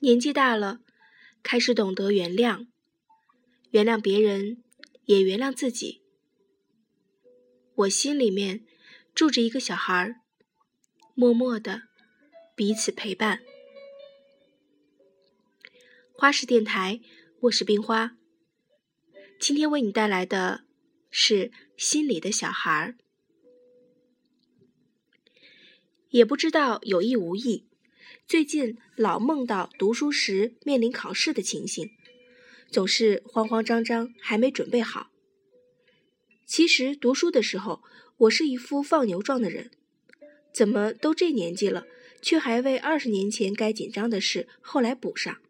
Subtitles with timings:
[0.00, 0.80] 年纪大了，
[1.42, 2.66] 开始懂得原谅，
[3.70, 4.62] 原谅别人，
[5.06, 6.02] 也原谅自己。
[7.74, 8.66] 我心里面
[9.14, 10.20] 住着一个小孩儿，
[11.14, 11.84] 默默的
[12.54, 13.40] 彼此陪伴。
[16.12, 17.00] 花式电台，
[17.40, 18.18] 我是冰花。
[19.40, 20.64] 今天为你带来的
[21.10, 22.98] 是心里的小孩儿。
[26.10, 27.65] 也不知道有意无意，
[28.28, 31.92] 最近老梦到读书时面临考试的情形，
[32.68, 35.12] 总是慌慌张张，还没准备好。
[36.44, 37.84] 其实读书的时候，
[38.16, 39.70] 我是一副放牛状的人，
[40.52, 41.86] 怎么都这年纪了，
[42.20, 45.40] 却还为二十年前该紧张的事后来补上。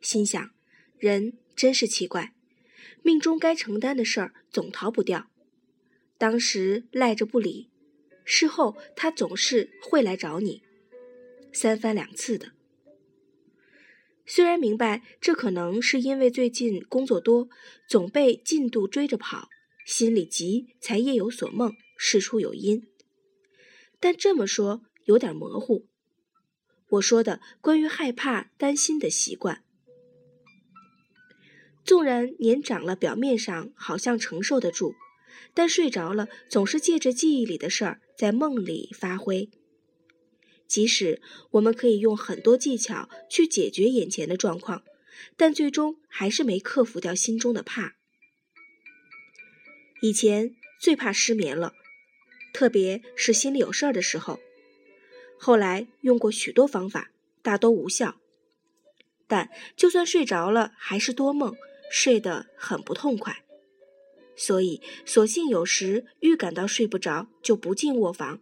[0.00, 0.50] 心想，
[0.98, 2.34] 人真是奇怪，
[3.04, 5.30] 命中该承担的事儿总逃不掉。
[6.18, 7.68] 当时赖着不理，
[8.24, 10.64] 事后他总是会来找你，
[11.52, 12.52] 三番两次的。
[14.24, 17.48] 虽然明白这可能是因为最近工作多，
[17.88, 19.48] 总被进度追着跑，
[19.84, 22.86] 心里急才夜有所梦，事出有因。
[24.00, 25.88] 但这么说有点模糊。
[26.90, 29.64] 我说的关于害怕、担心的习惯。
[31.84, 34.94] 纵然年长了，表面上好像承受得住，
[35.52, 39.50] 但睡着了，总是借着记忆里的事儿在梦里发挥。
[40.72, 41.20] 即使
[41.50, 44.82] 我们可以用很多技巧去解决眼前的状况，
[45.36, 47.96] 但最终还是没克服掉心中的怕。
[50.00, 51.74] 以前最怕失眠了，
[52.54, 54.40] 特别是心里有事儿的时候。
[55.36, 57.10] 后来用过许多方法，
[57.42, 58.18] 大都无效。
[59.26, 61.54] 但就算睡着了，还是多梦。
[61.90, 63.44] 睡得很不痛快，
[64.34, 68.40] 所以索性有时预感到睡不着，就不进卧房，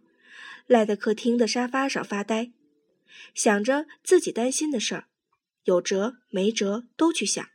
[0.67, 2.51] 赖在客厅的沙发上发呆，
[3.33, 5.05] 想着自己担心的事儿，
[5.63, 7.45] 有辙没辙都去想。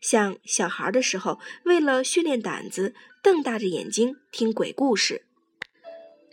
[0.00, 5.26] 像小孩的时候，为了训练胆子，瞪大着眼睛听鬼故事。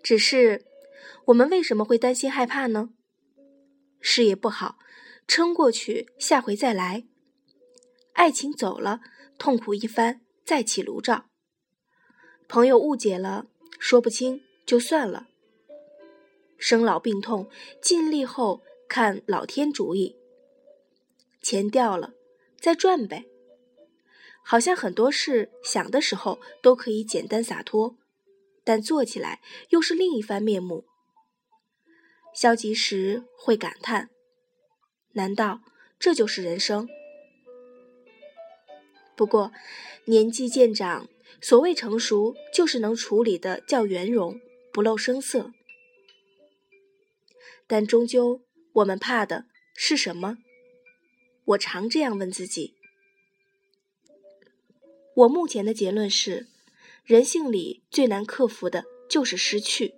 [0.03, 0.65] 只是
[1.25, 2.89] 我们为什么会担心害怕呢？
[3.99, 4.77] 事业不好，
[5.27, 7.05] 撑过去，下回再来。
[8.13, 9.01] 爱情走了，
[9.39, 11.25] 痛苦一番，再起炉灶。
[12.47, 13.47] 朋友误解了，
[13.79, 15.27] 说不清就算了。
[16.67, 17.47] 生老病痛，
[17.79, 20.15] 尽力后看老天主意。
[21.39, 22.15] 钱掉了，
[22.59, 23.25] 再赚呗。
[24.43, 27.95] 好像很多事想的时候都可以简单洒脱，
[28.63, 30.85] 但做起来又是另一番面目。
[32.33, 34.09] 消极时会感叹：
[35.11, 35.61] 难道
[35.99, 36.89] 这就是人生？
[39.15, 39.51] 不过，
[40.05, 41.07] 年纪渐长，
[41.39, 44.41] 所谓成熟，就是能处理的较圆融，
[44.73, 45.51] 不露声色。
[47.67, 48.41] 但终究，
[48.73, 49.45] 我们怕的
[49.75, 50.37] 是什么？
[51.45, 52.75] 我常这样问自己。
[55.15, 56.47] 我目前的结论是，
[57.03, 59.95] 人性里最难克服的就是失去。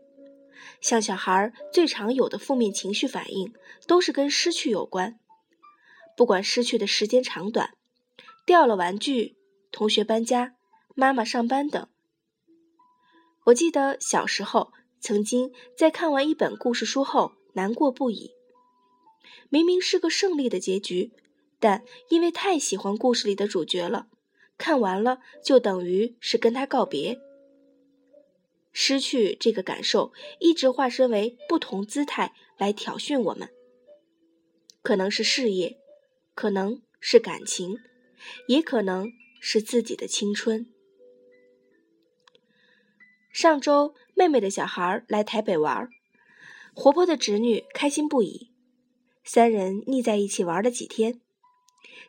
[0.81, 3.53] 像小孩最常有的负面情绪反应，
[3.87, 5.19] 都是跟失去有关。
[6.15, 7.73] 不管失去的时间长短。
[8.45, 9.35] 掉了玩具，
[9.71, 10.55] 同学搬家，
[10.95, 11.85] 妈妈上班等。
[13.47, 18.31] 我记得小时候曾经在看完一本故事书后难过不已。
[19.49, 21.11] 明明是个胜利的结局，
[21.59, 24.07] 但因为太喜欢故事里的主角了，
[24.57, 27.19] 看完了就等于是跟他告别。
[28.71, 33.49] 失去这个感受一直化身为不同姿态来挑衅我们，
[34.83, 35.77] 可能是事业，
[36.33, 37.79] 可能是感情。
[38.47, 40.65] 也可能是自己的青春。
[43.31, 45.87] 上周，妹妹的小孩来台北玩，
[46.79, 48.51] 活泼的侄女开心不已，
[49.23, 51.19] 三人腻在一起玩了几天。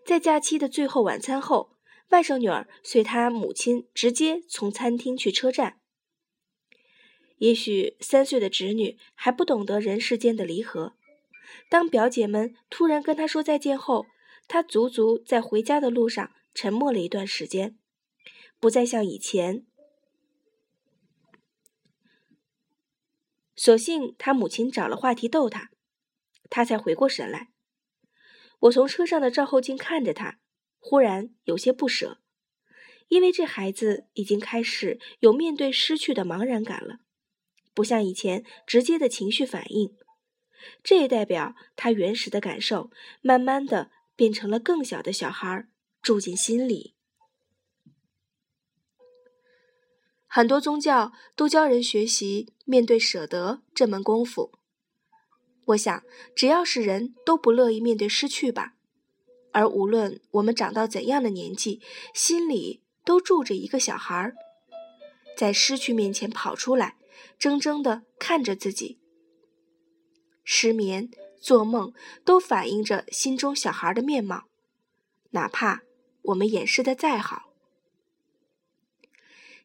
[0.05, 1.71] 在假期的最后晚餐后，
[2.11, 5.81] 外甥女儿随她母亲直接从餐厅去车站。
[7.39, 10.93] 也许三岁的侄女还不懂得人世间的离合，
[11.71, 14.07] 当表姐们突然跟她说再见后。
[14.47, 17.79] 他足足在回家的路上沉默了一段时间，
[18.61, 19.65] 不再像以前。
[23.59, 25.71] 所幸他母亲找了话题逗他，
[26.49, 27.51] 他才回过神来。
[28.61, 30.39] 我从车上的照后镜看着他，
[30.79, 32.23] 忽然有些不舍，
[33.09, 37.01] 因为这孩子已经开始有面对失去的茫然感了，
[37.75, 39.95] 不像以前直接的情绪反应。
[40.83, 42.91] 这也代表他原始的感受，
[43.21, 43.91] 慢慢的。
[44.19, 45.69] 变成了更小的小孩，
[46.03, 46.97] 住进心里。
[50.31, 54.53] 很多宗教都教人学习面对舍得这门功夫，
[55.65, 56.03] 我想，
[56.37, 58.75] 只要是人都不乐意面对失去吧。
[59.53, 61.81] 而无论我们长到怎样的年纪，
[62.13, 64.35] 心里都住着一个小孩儿，
[65.35, 66.97] 在失去面前跑出来，
[67.39, 68.99] 怔怔地看着自己。
[70.45, 71.11] 失眠、
[71.41, 74.45] 做梦都反映着心中小孩的面貌，
[75.31, 75.81] 哪怕
[76.21, 77.48] 我们掩饰的再好。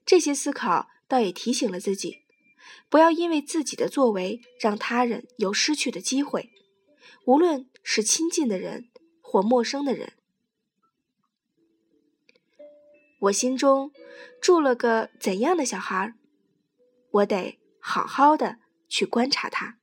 [0.06, 2.24] 这些思考倒也提醒了自己，
[2.90, 6.52] 不要因为自己的作为让他人有失去的机会，
[7.26, 8.90] 无论是亲近的人
[9.22, 10.14] 或陌生的人。
[13.22, 13.92] 我心中
[14.42, 16.14] 住了个怎样的小孩？
[17.12, 18.60] 我得好好的
[18.90, 19.78] 去观察他。